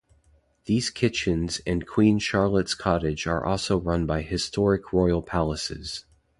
These 0.65 0.89
kitchens 0.89 1.61
and 1.63 1.85
Queen 1.85 2.17
Charlotte's 2.17 2.73
Cottage 2.73 3.27
are 3.27 3.45
also 3.45 3.77
run 3.79 4.07
by 4.07 4.23
Historic 4.23 4.91
Royal 4.91 5.21
Palaces. 5.21 6.05